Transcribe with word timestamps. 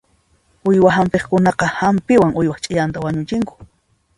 Uywa 0.69 0.91
hampiqkunaqa 0.95 1.65
hampiwan 1.79 2.31
uywaq 2.39 2.59
ch'iyantaqa 2.63 3.05
wañuchinku. 3.05 3.53